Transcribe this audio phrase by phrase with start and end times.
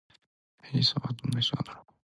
[0.73, 1.93] エジソンはどんな人なのだろうか？